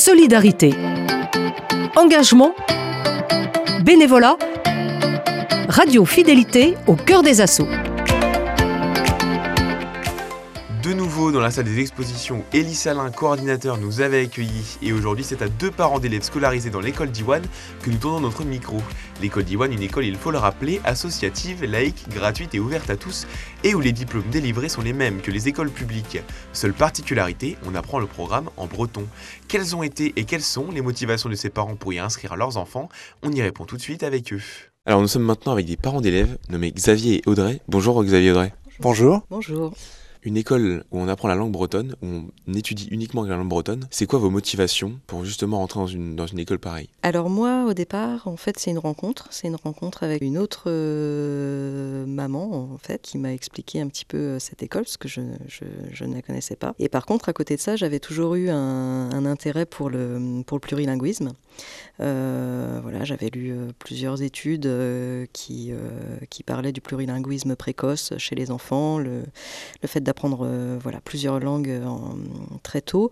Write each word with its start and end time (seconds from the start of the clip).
solidarité, 0.00 0.72
engagement, 1.94 2.54
bénévolat, 3.84 4.38
radio 5.68 6.06
fidélité 6.06 6.74
au 6.86 6.94
cœur 6.94 7.22
des 7.22 7.42
assauts. 7.42 7.68
De 10.82 10.94
nouveau 10.94 11.30
dans 11.30 11.40
la 11.40 11.50
salle 11.50 11.66
des 11.66 11.78
expositions, 11.78 12.42
Elie 12.54 12.74
Salin, 12.74 13.10
coordinateur, 13.10 13.76
nous 13.76 14.00
avait 14.00 14.22
accueillis 14.22 14.78
et 14.80 14.94
aujourd'hui 14.94 15.24
c'est 15.24 15.42
à 15.42 15.48
deux 15.48 15.70
parents 15.70 15.98
d'élèves 15.98 16.22
scolarisés 16.22 16.70
dans 16.70 16.80
l'école 16.80 17.10
d'Iwan 17.10 17.42
que 17.82 17.90
nous 17.90 17.98
tournons 17.98 18.20
notre 18.20 18.44
micro. 18.44 18.78
L'école 19.20 19.44
d'Iwan, 19.44 19.70
une 19.70 19.82
école, 19.82 20.06
il 20.06 20.16
faut 20.16 20.30
le 20.30 20.38
rappeler, 20.38 20.80
associative, 20.84 21.64
laïque, 21.64 22.08
gratuite 22.08 22.54
et 22.54 22.60
ouverte 22.60 22.88
à 22.88 22.96
tous 22.96 23.26
et 23.62 23.74
où 23.74 23.80
les 23.80 23.92
diplômes 23.92 24.30
délivrés 24.30 24.70
sont 24.70 24.80
les 24.80 24.94
mêmes 24.94 25.20
que 25.20 25.30
les 25.30 25.48
écoles 25.48 25.70
publiques. 25.70 26.20
Seule 26.54 26.72
particularité, 26.72 27.58
on 27.66 27.74
apprend 27.74 27.98
le 27.98 28.06
programme 28.06 28.48
en 28.56 28.66
breton. 28.66 29.06
Quelles 29.48 29.76
ont 29.76 29.82
été 29.82 30.14
et 30.16 30.24
quelles 30.24 30.40
sont 30.40 30.70
les 30.70 30.80
motivations 30.80 31.28
de 31.28 31.34
ces 31.34 31.50
parents 31.50 31.76
pour 31.76 31.92
y 31.92 31.98
inscrire 31.98 32.36
leurs 32.36 32.56
enfants? 32.56 32.88
On 33.22 33.30
y 33.32 33.42
répond 33.42 33.66
tout 33.66 33.76
de 33.76 33.82
suite 33.82 34.02
avec 34.02 34.32
eux. 34.32 34.40
Alors 34.86 35.02
nous 35.02 35.08
sommes 35.08 35.24
maintenant 35.24 35.52
avec 35.52 35.66
des 35.66 35.76
parents 35.76 36.00
d'élèves 36.00 36.38
nommés 36.48 36.72
Xavier 36.72 37.16
et 37.16 37.22
Audrey. 37.28 37.60
Bonjour 37.68 38.02
Xavier 38.02 38.28
et 38.28 38.30
Audrey. 38.30 38.54
Bonjour. 38.80 39.26
Bonjour 39.28 39.74
une 40.22 40.36
école 40.36 40.84
où 40.90 40.98
on 40.98 41.08
apprend 41.08 41.28
la 41.28 41.34
langue 41.34 41.52
bretonne, 41.52 41.94
où 42.02 42.06
on 42.46 42.54
étudie 42.54 42.88
uniquement 42.90 43.24
la 43.24 43.36
langue 43.36 43.48
bretonne, 43.48 43.86
c'est 43.90 44.06
quoi 44.06 44.18
vos 44.18 44.30
motivations 44.30 44.98
pour 45.06 45.24
justement 45.24 45.58
rentrer 45.58 45.80
dans 45.80 45.86
une, 46.26 46.38
école 46.38 46.58
pareille? 46.58 46.88
Alors 47.02 47.30
moi, 47.30 47.64
au 47.66 47.74
départ, 47.74 48.26
en 48.28 48.36
fait, 48.36 48.58
c'est 48.58 48.70
une 48.70 48.78
rencontre. 48.78 49.28
C'est 49.30 49.48
une 49.48 49.56
rencontre 49.56 50.02
avec 50.02 50.22
une 50.22 50.38
autre 50.38 50.64
euh, 50.66 52.04
maman, 52.06 52.70
en 52.72 52.78
fait, 52.78 53.02
qui 53.02 53.18
m'a 53.18 53.32
expliqué 53.32 53.80
un 53.80 53.88
petit 53.88 54.04
peu 54.04 54.18
euh, 54.18 54.38
cette 54.38 54.62
école, 54.62 54.82
parce 54.82 54.96
que 54.96 55.08
je, 55.08 55.20
ne 55.20 56.14
la 56.14 56.22
connaissais 56.22 56.56
pas. 56.56 56.74
Et 56.78 56.88
par 56.88 57.06
contre, 57.06 57.28
à 57.28 57.32
côté 57.32 57.56
de 57.56 57.60
ça, 57.60 57.76
j'avais 57.76 58.00
toujours 58.00 58.34
eu 58.34 58.50
un, 58.50 59.24
intérêt 59.24 59.66
pour 59.66 59.90
le, 59.90 60.42
plurilinguisme. 60.60 61.32
Euh, 62.00 62.80
voilà, 62.82 63.04
j'avais 63.04 63.28
lu 63.28 63.54
plusieurs 63.78 64.22
études 64.22 64.70
qui, 65.32 65.72
parlaient 66.46 66.72
du 66.72 66.80
plurilinguisme 66.80 67.54
précoce 67.54 68.14
chez 68.16 68.34
les 68.34 68.50
enfants, 68.50 68.98
le, 68.98 69.22
le 69.82 69.88
fait 69.88 70.00
d'apprendre 70.10 70.78
voilà, 70.82 71.00
plusieurs 71.00 71.40
langues 71.40 71.80
en, 71.86 72.16
très 72.62 72.80
tôt 72.80 73.10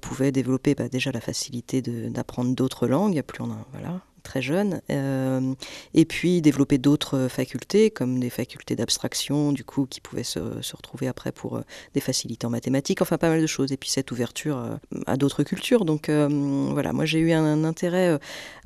pouvait 0.00 0.32
développer 0.32 0.74
bah, 0.74 0.88
déjà 0.88 1.10
la 1.12 1.20
facilité 1.20 1.82
d'apprendre 1.82 2.54
d'autres 2.54 2.86
langues, 2.86 3.22
plus 3.26 3.50
a, 3.50 3.58
voilà, 3.72 4.00
très 4.28 4.42
jeune, 4.42 4.82
euh, 4.90 5.54
et 5.94 6.04
puis 6.04 6.42
développer 6.42 6.76
d'autres 6.76 7.28
facultés, 7.28 7.90
comme 7.90 8.20
des 8.20 8.28
facultés 8.28 8.76
d'abstraction, 8.76 9.52
du 9.52 9.64
coup, 9.64 9.86
qui 9.86 10.02
pouvaient 10.02 10.22
se, 10.22 10.38
retrouver 10.76 11.08
après 11.08 11.32
pour 11.32 11.56
euh, 11.56 11.62
des 11.94 12.00
facilités 12.00 12.46
en 12.46 12.50
mathématiques, 12.50 13.00
enfin 13.00 13.16
pas 13.16 13.30
mal 13.30 13.40
de 13.40 13.46
choses, 13.46 13.72
et 13.72 13.78
puis 13.78 13.88
cette 13.88 14.12
ouverture 14.12 14.58
euh, 14.58 14.76
à 15.06 15.16
d'autres 15.16 15.44
cultures. 15.44 15.86
Donc 15.86 16.10
voilà, 16.10 16.92
moi 16.92 17.06
j'ai 17.06 17.20
eu 17.20 17.32
un, 17.32 17.64
intérêt 17.64 18.18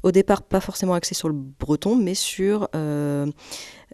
au 0.03 0.11
départ 0.11 0.43
pas 0.43 0.61
forcément 0.61 0.95
axé 0.95 1.15
sur 1.15 1.29
le 1.29 1.35
breton, 1.35 1.95
mais 1.95 2.15
sur 2.15 2.69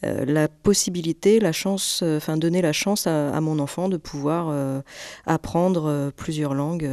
euh, 0.05 0.25
la 0.25 0.47
possibilité, 0.49 1.41
la 1.41 1.51
chance, 1.51 2.01
euh, 2.05 2.19
enfin 2.19 2.37
donner 2.37 2.63
la 2.63 2.73
chance 2.73 3.09
à, 3.09 3.41
mon 3.41 3.59
enfant 3.59 3.89
de 3.89 3.97
pouvoir 3.97 4.49
euh, 4.49 4.81
apprendre 5.27 6.13
plusieurs 6.17 6.55
langues 6.55 6.89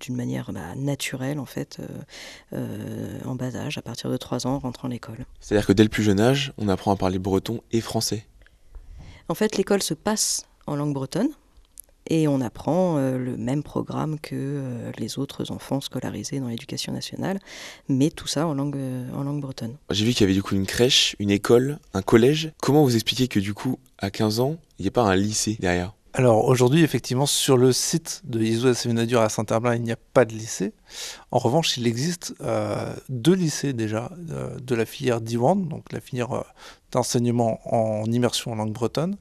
d'une 0.00 0.16
manière 0.16 0.52
bah, 0.52 0.74
naturelle 0.76 1.38
en 1.38 1.44
fait, 1.44 1.80
en 2.52 3.34
bas 3.34 3.54
âge, 3.56 3.78
à 3.78 3.82
partir 3.82 4.10
de 4.10 4.16
3 4.16 4.46
ans, 4.46 4.54
en 4.54 4.58
rentrant 4.58 4.88
à 4.88 4.90
l'école. 4.90 5.26
C'est-à-dire 5.40 5.66
que 5.66 5.72
dès 5.72 5.82
le 5.82 5.88
plus 5.88 6.02
jeune 6.02 6.20
âge, 6.20 6.52
on 6.58 6.68
apprend 6.68 6.92
à 6.92 6.96
parler 6.96 7.18
breton 7.18 7.60
et 7.72 7.80
français. 7.80 8.26
En 9.28 9.34
fait, 9.34 9.56
l'école 9.56 9.82
se 9.82 9.94
passe 9.94 10.46
en 10.66 10.76
langue 10.76 10.94
bretonne 10.94 11.30
et 12.08 12.26
on 12.28 12.40
apprend 12.40 12.98
euh, 12.98 13.18
le 13.18 13.36
même 13.36 13.62
programme 13.62 14.18
que 14.18 14.34
euh, 14.34 14.92
les 14.98 15.18
autres 15.18 15.50
enfants 15.50 15.80
scolarisés 15.80 16.40
dans 16.40 16.48
l'éducation 16.48 16.92
nationale, 16.92 17.38
mais 17.88 18.10
tout 18.10 18.26
ça 18.26 18.46
en 18.46 18.54
langue, 18.54 18.76
euh, 18.76 19.08
en 19.14 19.22
langue 19.22 19.40
bretonne. 19.40 19.76
J'ai 19.90 20.04
vu 20.04 20.12
qu'il 20.12 20.22
y 20.22 20.24
avait 20.24 20.34
du 20.34 20.42
coup 20.42 20.54
une 20.54 20.66
crèche, 20.66 21.14
une 21.18 21.30
école, 21.30 21.78
un 21.94 22.02
collège. 22.02 22.52
Comment 22.60 22.82
vous 22.82 22.94
expliquez 22.94 23.28
que 23.28 23.38
du 23.38 23.54
coup, 23.54 23.78
à 23.98 24.10
15 24.10 24.40
ans, 24.40 24.56
il 24.78 24.82
n'y 24.82 24.88
a 24.88 24.92
pas 24.92 25.02
un 25.02 25.16
lycée 25.16 25.56
derrière? 25.60 25.94
Alors 26.12 26.44
aujourd'hui, 26.46 26.82
effectivement, 26.82 27.26
sur 27.26 27.56
le 27.56 27.72
site 27.72 28.22
de 28.24 28.40
Isou 28.40 28.74
Séminadur 28.74 29.20
à 29.20 29.28
Saint-Herblain, 29.28 29.76
il 29.76 29.82
n'y 29.82 29.92
a 29.92 29.98
pas 30.12 30.24
de 30.24 30.32
lycée. 30.32 30.72
En 31.30 31.38
revanche, 31.38 31.76
il 31.76 31.86
existe 31.86 32.34
euh, 32.40 32.92
deux 33.08 33.34
lycées 33.34 33.72
déjà 33.72 34.10
de 34.18 34.74
la 34.74 34.84
filière 34.84 35.20
Diwan, 35.20 35.68
donc 35.68 35.92
la 35.92 36.00
filière 36.00 36.44
d'enseignement 36.90 37.60
en 37.64 38.04
immersion 38.06 38.52
en 38.52 38.56
langue 38.56 38.72
bretonne. 38.72 39.16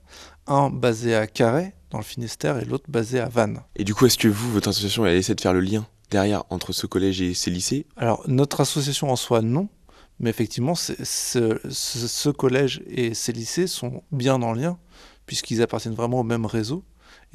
Un 0.47 0.71
basé 0.71 1.15
à 1.15 1.27
Carré, 1.27 1.73
dans 1.91 1.97
le 1.97 2.03
Finistère 2.03 2.57
et 2.57 2.65
l'autre 2.65 2.85
basé 2.87 3.19
à 3.19 3.29
Vannes. 3.29 3.61
Et 3.75 3.83
du 3.83 3.93
coup, 3.93 4.05
est-ce 4.05 4.17
que 4.17 4.27
vous, 4.27 4.51
votre 4.51 4.69
association, 4.69 5.05
elle 5.05 5.17
essaie 5.17 5.35
de 5.35 5.41
faire 5.41 5.53
le 5.53 5.61
lien 5.61 5.85
derrière 6.11 6.43
entre 6.49 6.73
ce 6.73 6.87
collège 6.87 7.21
et 7.21 7.33
ces 7.33 7.51
lycées? 7.51 7.85
Alors, 7.97 8.23
notre 8.27 8.61
association 8.61 9.11
en 9.11 9.15
soi, 9.15 9.41
non. 9.41 9.69
Mais 10.19 10.29
effectivement, 10.29 10.75
ce, 10.75 10.93
ce, 11.69 12.29
collège 12.29 12.81
et 12.87 13.13
ces 13.13 13.31
lycées 13.31 13.67
sont 13.67 14.03
bien 14.11 14.41
en 14.41 14.51
lien, 14.51 14.77
puisqu'ils 15.29 15.61
appartiennent 15.61 15.93
vraiment 15.93 16.21
au 16.21 16.23
même 16.23 16.47
réseau. 16.47 16.83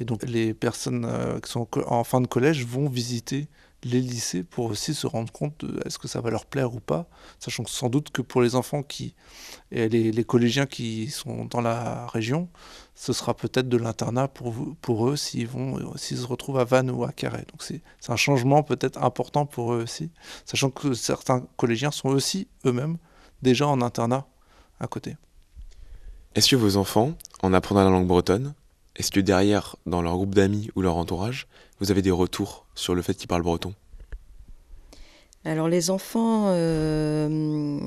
Et 0.01 0.03
donc, 0.03 0.23
les 0.23 0.53
personnes 0.53 1.05
euh, 1.05 1.39
qui 1.39 1.49
sont 1.49 1.65
en 1.87 2.03
fin 2.03 2.19
de 2.19 2.27
collège 2.27 2.65
vont 2.65 2.89
visiter 2.89 3.47
les 3.83 4.01
lycées 4.01 4.43
pour 4.43 4.65
aussi 4.65 4.93
se 4.93 5.07
rendre 5.07 5.31
compte 5.31 5.63
de 5.63 5.79
est-ce 5.85 5.97
que 5.97 6.09
ça 6.09 6.19
va 6.19 6.29
leur 6.29 6.45
plaire 6.45 6.75
ou 6.75 6.81
pas, 6.81 7.07
sachant 7.39 7.63
que 7.63 7.69
sans 7.69 7.87
doute 7.87 8.09
que 8.09 8.21
pour 8.21 8.41
les 8.41 8.55
enfants 8.55 8.83
qui 8.83 9.15
et 9.71 9.87
les, 9.87 10.23
collégiens 10.25 10.65
qui 10.65 11.09
sont 11.09 11.45
dans 11.45 11.61
la 11.61 12.05
région, 12.07 12.49
ce 12.95 13.13
sera 13.13 13.33
peut-être 13.33 13.69
de 13.69 13.77
l'internat 13.77 14.27
pour, 14.27 14.53
pour 14.81 15.07
eux 15.07 15.15
s'ils 15.15 15.47
vont 15.47 15.95
s'ils 15.95 16.17
se 16.17 16.25
retrouvent 16.25 16.59
à 16.59 16.65
Vannes 16.65 16.91
ou 16.91 17.05
à 17.05 17.13
Carré. 17.13 17.45
Donc 17.49 17.63
c'est 17.63 17.81
un 18.09 18.17
changement 18.17 18.61
peut-être 18.61 19.01
important 19.01 19.45
pour 19.45 19.73
eux 19.73 19.83
aussi, 19.83 20.11
sachant 20.43 20.69
que 20.69 20.93
certains 20.93 21.47
collégiens 21.55 21.91
sont 21.91 22.09
aussi 22.09 22.49
eux-mêmes 22.65 22.97
déjà 23.41 23.65
en 23.67 23.79
internat 23.81 24.27
à 24.81 24.87
côté. 24.87 25.15
Est-ce 26.35 26.49
que 26.49 26.57
vos 26.57 26.75
enfants, 26.75 27.13
en 27.43 27.53
apprenant 27.53 27.85
la 27.85 27.89
langue 27.89 28.07
bretonne, 28.07 28.55
est-ce 28.97 29.09
que 29.09 29.21
derrière, 29.21 29.77
dans 29.85 30.01
leur 30.01 30.15
groupe 30.15 30.35
d'amis 30.35 30.69
ou 30.75 30.81
leur 30.81 30.97
entourage, 30.97 31.47
vous 31.79 31.91
avez 31.91 32.01
des 32.01 32.11
retours 32.11 32.65
sur 32.75 32.93
le 32.93 33.01
fait 33.01 33.13
qu'ils 33.13 33.29
parlent 33.29 33.41
breton? 33.41 33.73
Alors 35.45 35.69
les 35.69 35.91
enfants, 35.91 36.47
euh, 36.47 37.79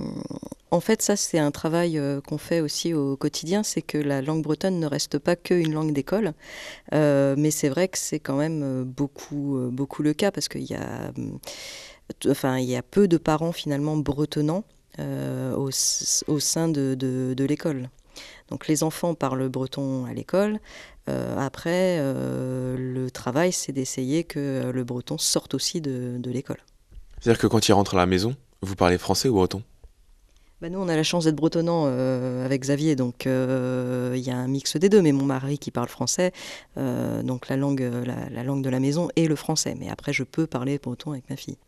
en 0.71 0.81
fait 0.81 1.03
ça 1.03 1.17
c'est 1.17 1.39
un 1.39 1.51
travail 1.51 1.99
euh, 1.99 2.23
qu'on 2.23 2.39
fait 2.39 2.61
aussi 2.61 2.95
au 2.95 3.17
quotidien, 3.17 3.63
c'est 3.65 3.83
que 3.83 3.99
la 3.99 4.23
langue 4.23 4.43
bretonne 4.43 4.81
ne 4.81 4.87
reste 4.87 5.19
pas 5.19 5.37
qu'une 5.37 5.75
langue 5.75 5.93
d'école, 5.93 6.33
euh, 6.95 7.35
mais 7.37 7.51
c'est 7.51 7.69
vrai 7.69 7.89
que 7.89 7.99
c'est 7.99 8.21
quand 8.21 8.37
même 8.37 8.85
beaucoup, 8.85 9.59
le 9.99 10.13
cas 10.15 10.31
parce 10.31 10.49
qu'il 10.49 10.71
y 10.71 10.75
a, 10.75 11.13
enfin, 12.29 12.61
y 12.61 12.77
a 12.77 12.83
peu 12.83 13.09
de 13.09 13.19
parents 13.19 13.53
finalement 13.53 13.97
bretonnants 13.99 14.65
au, 14.99 15.71
sein 15.71 16.69
de 16.69 17.45
l'école. 17.45 17.91
Donc 18.49 18.67
les 18.67 18.83
enfants 18.83 19.15
parlent 19.15 19.49
breton 19.49 20.05
à 20.07 20.15
l'école. 20.15 20.61
Euh, 21.09 21.37
après, 21.39 21.99
euh, 22.01 22.77
le 22.77 23.11
travail, 23.11 23.53
c'est 23.53 23.73
d'essayer 23.73 24.25
que 24.25 24.71
le 24.73 24.85
breton 24.85 25.19
sorte 25.19 25.55
aussi 25.55 25.81
de, 25.81 26.21
l'école. 26.31 26.59
C'est-à-dire 27.21 27.41
que 27.41 27.47
quand 27.47 27.69
ils 27.69 27.73
rentrent 27.73 27.95
à 27.95 27.99
la 27.99 28.07
maison, 28.07 28.37
vous 28.61 28.77
parlez 28.77 28.99
français 28.99 29.29
ou 29.29 29.35
breton? 29.35 29.63
Bah 30.61 30.69
nous, 30.69 30.81
on 30.81 30.89
a 30.89 30.97
la 30.97 31.05
chance 31.05 31.25
d'être 31.25 31.37
bretonnant 31.37 31.85
euh, 31.87 32.45
avec 32.45 32.63
Xavier, 32.63 32.97
donc 32.97 33.27
il 33.27 34.21
y 34.21 34.31
a 34.31 34.37
un 34.37 34.49
mix 34.49 34.77
des 34.77 34.89
deux. 34.89 35.01
Mais 35.01 35.13
mon 35.13 35.25
mari 35.25 35.59
qui 35.59 35.71
parle 35.71 35.89
français, 35.89 36.33
donc 36.77 37.49
la 37.49 37.57
langue, 37.57 37.89
la, 38.31 38.43
langue 38.43 38.63
de 38.63 38.71
la 38.71 38.81
maison 38.81 39.09
est 39.17 39.27
le 39.27 39.37
français. 39.37 39.77
Mais 39.79 39.89
après, 39.89 40.13
je 40.13 40.25
peux 40.25 40.47
parler 40.47 40.79
breton 40.79 41.13
avec 41.13 41.31
ma 41.31 41.37
fille. 41.37 41.59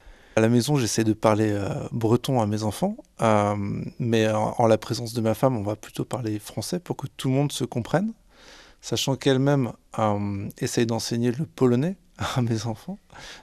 À 0.40 0.42
la 0.42 0.48
maison, 0.48 0.76
j'essaie 0.76 1.04
de 1.04 1.12
parler 1.12 1.50
euh, 1.50 1.68
breton 1.92 2.40
à 2.40 2.46
mes 2.46 2.62
enfants, 2.62 2.96
euh, 3.20 3.54
mais 3.98 4.26
en, 4.26 4.66
la 4.66 4.78
présence 4.78 5.12
de 5.12 5.20
ma 5.20 5.34
femme, 5.34 5.54
on 5.54 5.62
va 5.62 5.76
plutôt 5.76 6.06
parler 6.06 6.38
français 6.38 6.80
pour 6.80 6.96
que 6.96 7.06
tout 7.18 7.28
le 7.28 7.34
monde 7.34 7.52
se 7.52 7.64
comprenne, 7.64 8.14
sachant 8.80 9.16
qu'elle-même 9.16 9.72
euh, 9.98 10.48
essaye 10.56 10.86
d'enseigner 10.86 11.30
le 11.30 11.44
polonais 11.44 11.98
à 12.36 12.40
mes 12.40 12.64
enfants. 12.64 12.98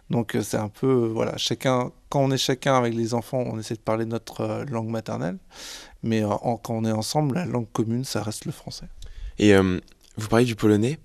Donc 0.09 0.35
c'est 0.41 0.57
un 0.57 0.69
peu, 0.69 1.05
voilà, 1.13 1.37
chacun, 1.37 1.91
quand 2.09 2.21
on 2.21 2.31
est 2.31 2.37
chacun 2.39 2.75
avec 2.75 2.95
les 2.95 3.13
enfants, 3.13 3.43
on 3.45 3.59
essaie 3.59 3.75
de 3.75 3.79
parler 3.79 4.05
notre 4.05 4.65
langue 4.67 4.89
maternelle, 4.89 5.37
mais 6.01 6.23
quand 6.23 6.73
on 6.73 6.83
est 6.83 6.91
ensemble, 6.91 7.35
la 7.35 7.45
langue 7.45 7.71
commune, 7.73 8.05
ça 8.05 8.23
reste 8.23 8.45
le 8.45 8.51
français. 8.51 8.87
Et 9.37 9.55
vous 9.55 10.27
parlez 10.31 10.45
du 10.45 10.55
polonais. 10.55 10.97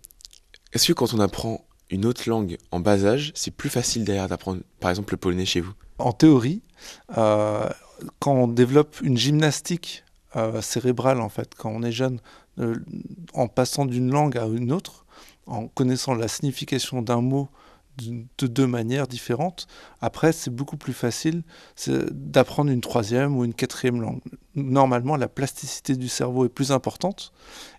Est-ce 0.72 0.88
que 0.88 0.94
quand 0.94 1.12
on 1.12 1.20
apprend 1.20 1.66
une 1.92 2.06
autre 2.06 2.28
langue 2.28 2.56
en 2.70 2.80
bas 2.80 3.04
âge, 3.04 3.32
c'est 3.34 3.50
plus 3.50 3.68
facile 3.68 4.04
derrière 4.04 4.26
d'apprendre, 4.26 4.62
par 4.80 4.90
exemple, 4.90 5.12
le 5.12 5.18
polonais 5.18 5.44
chez 5.44 5.60
vous. 5.60 5.74
En 5.98 6.12
théorie, 6.12 6.62
euh, 7.18 7.68
quand 8.18 8.32
on 8.32 8.48
développe 8.48 8.96
une 9.02 9.18
gymnastique 9.18 10.02
euh, 10.34 10.62
cérébrale, 10.62 11.20
en 11.20 11.28
fait, 11.28 11.54
quand 11.54 11.70
on 11.70 11.82
est 11.82 11.92
jeune, 11.92 12.18
euh, 12.58 12.76
en 13.34 13.46
passant 13.46 13.84
d'une 13.84 14.10
langue 14.10 14.38
à 14.38 14.46
une 14.46 14.72
autre, 14.72 15.04
en 15.46 15.68
connaissant 15.68 16.14
la 16.14 16.28
signification 16.28 17.02
d'un 17.02 17.20
mot 17.20 17.48
de 17.98 18.46
deux 18.46 18.66
manières 18.66 19.06
différentes. 19.06 19.66
Après, 20.00 20.32
c'est 20.32 20.50
beaucoup 20.50 20.76
plus 20.76 20.92
facile 20.92 21.42
d'apprendre 21.86 22.70
une 22.70 22.80
troisième 22.80 23.36
ou 23.36 23.44
une 23.44 23.54
quatrième 23.54 24.00
langue. 24.00 24.20
Normalement, 24.54 25.16
la 25.16 25.28
plasticité 25.28 25.96
du 25.96 26.08
cerveau 26.08 26.44
est 26.44 26.48
plus 26.48 26.72
importante 26.72 27.32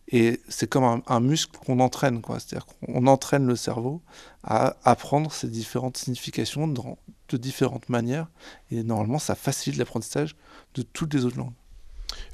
et 0.09 0.41
c'est 0.49 0.67
comme 0.67 1.01
un, 1.05 1.19
muscle 1.19 1.57
qu'on 1.65 1.79
entraîne. 1.79 2.21
C'est-à-dire 2.27 2.65
qu'on 2.65 3.07
entraîne 3.07 3.47
le 3.47 3.55
cerveau 3.55 4.01
à 4.43 4.75
apprendre 4.83 5.31
ces 5.31 5.47
différentes 5.47 5.97
significations 5.97 6.67
de 6.67 7.37
différentes 7.37 7.89
manières 7.89 8.27
et 8.69 8.83
normalement, 8.83 9.19
ça 9.19 9.35
facilite 9.35 9.79
l'apprentissage 9.79 10.35
de 10.75 10.81
toutes 10.83 11.13
les 11.13 11.25
autres 11.25 11.37
langues. 11.37 11.53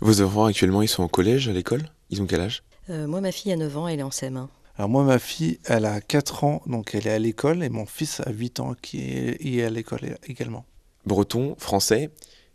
Vos 0.02 0.22
enfants 0.22 0.46
actuellement, 0.46 0.82
ils 0.82 0.88
sont 0.88 1.04
au 1.04 1.08
collège, 1.08 1.48
à 1.48 1.54
l'école? 1.54 1.84
Ils 2.10 2.22
ont 2.22 2.26
quel 2.26 2.42
âge? 2.42 2.64
Euh, 2.90 3.08
Moi, 3.08 3.22
ma 3.22 3.32
fille 3.32 3.52
a 3.52 3.56
9 3.56 3.78
ans, 3.78 3.88
elle 3.88 4.00
est 4.00 4.04
en 4.04 4.10
CM1. 4.10 4.48
Alors 4.80 4.88
moi, 4.88 5.04
ma 5.04 5.20
fille, 5.20 5.60
elle 5.66 5.84
a 5.84 6.00
4 6.00 6.46
ans, 6.46 6.62
donc 6.66 6.96
elle 6.96 7.06
est 7.06 7.12
à 7.12 7.20
l'école, 7.20 7.64
et 7.64 7.70
mon 7.70 7.86
fils 7.86 8.22
a 8.22 8.32
8 8.32 8.62
ans, 8.62 8.76
qui 8.82 9.02
est, 9.02 9.62
à 9.62 9.70
l'école 9.70 10.00
également. 10.26 10.64
Breton, 11.06 11.56
français, 11.58 12.12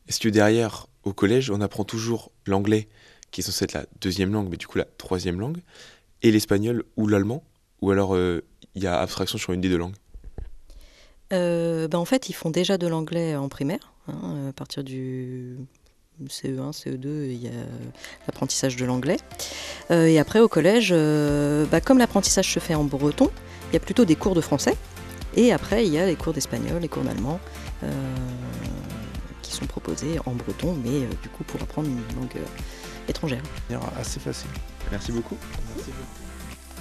est-ce 0.09 0.21
que 0.21 0.31
derrière, 0.31 0.87
au 1.03 1.13
collège, 1.13 1.51
on 1.51 1.61
apprend 1.61 1.85
toujours 1.85 2.33
l'anglais, 2.47 2.89
qui 3.31 3.43
est 3.43 3.45
censé 3.45 3.65
être 3.65 3.75
la 3.75 3.85
deuxième 4.01 4.33
langue, 4.33 4.49
mais 4.51 4.57
du 4.57 4.67
coup 4.67 4.79
la 4.79 4.87
troisième 4.87 5.39
langue, 5.39 5.59
et 6.23 6.33
l'espagnol 6.33 6.85
ou 6.97 7.09
l'allemand 7.09 7.45
Ou 7.83 7.91
alors 7.91 8.17
il 8.17 8.21
euh, 8.21 8.41
y 8.75 8.87
a 8.87 8.99
abstraction 8.99 9.37
sur 9.37 9.53
une 9.53 9.61
des 9.61 9.69
deux 9.69 9.77
langues? 9.77 9.97
Euh, 11.35 11.89
ben 11.89 11.99
En 11.99 12.07
fait, 12.07 12.31
ils 12.31 12.35
font 12.35 12.49
déjà 12.49 12.79
de 12.79 12.87
l'anglais 12.87 13.37
en 13.37 13.51
primaire, 13.51 13.93
hein, 14.09 14.47
à 14.49 14.53
partir 14.55 14.83
du 14.83 15.59
CE1, 16.29 16.73
CE2, 16.73 17.07
il 17.07 17.43
y 17.43 17.49
a 17.49 17.51
l'apprentissage 18.27 18.77
de 18.77 18.85
l'anglais. 18.85 19.17
Euh, 19.91 20.07
et 20.07 20.19
après, 20.19 20.41
au 20.41 20.49
collège, 20.49 20.91
euh, 20.93 21.67
bah, 21.67 21.81
comme 21.81 21.99
l'apprentissage 21.99 22.53
se 22.53 22.61
fait 22.61 22.75
en 22.75 22.85
breton, 22.85 23.31
il 23.71 23.75
y 23.75 23.77
a 23.77 23.81
plutôt 23.81 24.05
des 24.05 24.17
cours 24.17 24.35
de 24.35 24.41
français. 24.41 24.77
Et 25.37 25.53
après, 25.53 25.87
il 25.87 25.93
y 25.93 25.99
a 25.99 26.07
les 26.07 26.15
cours 26.15 26.33
d'espagnol, 26.33 26.81
les 26.81 26.89
cours 26.89 27.03
d'allemand, 27.03 27.41
euh, 27.83 27.91
qui 29.43 29.53
sont 29.53 29.67
proposés 29.67 30.19
en 30.27 30.33
breton, 30.33 30.77
mais 30.85 31.01
du 31.23 31.29
coup 31.29 31.43
pour 31.45 31.61
apprendre 31.61 31.89
une 31.89 32.21
langue 32.21 32.37
étrangère. 33.09 33.43
Assez 33.99 34.21
facile. 34.21 34.51
Merci 34.93 35.11
beaucoup. 35.11 35.37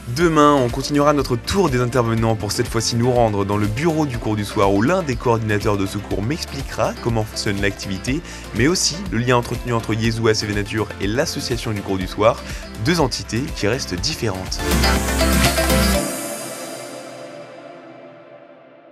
Demain, 0.09 0.53
on 0.53 0.67
continuera 0.67 1.13
notre 1.13 1.38
tour 1.38 1.69
des 1.69 1.79
intervenants 1.79 2.35
pour 2.35 2.51
cette 2.51 2.67
fois-ci 2.67 2.97
nous 2.97 3.09
rendre 3.09 3.45
dans 3.45 3.55
le 3.55 3.67
bureau 3.67 4.05
du 4.05 4.17
cours 4.17 4.35
du 4.35 4.44
soir 4.44 4.73
où 4.73 4.81
l'un 4.81 5.01
des 5.01 5.15
coordinateurs 5.15 5.77
de 5.77 5.85
ce 5.85 5.97
cours 5.97 6.21
m'expliquera 6.21 6.94
comment 7.01 7.23
fonctionne 7.23 7.61
l'activité, 7.61 8.21
mais 8.55 8.67
aussi 8.67 8.97
le 9.11 9.19
lien 9.19 9.38
entretenu 9.38 9.71
entre 9.71 9.94
Yezou 9.94 10.31
CV 10.33 10.53
Nature 10.53 10.89
et 11.00 11.07
l'association 11.07 11.71
du 11.71 11.81
cours 11.81 11.97
du 11.97 12.07
soir, 12.07 12.44
deux 12.83 13.00
entités 13.00 13.44
qui 13.55 13.65
restent 13.69 13.95
différentes. 13.95 14.59